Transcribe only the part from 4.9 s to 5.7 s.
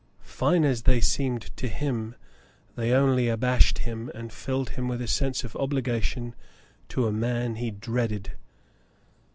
a sense of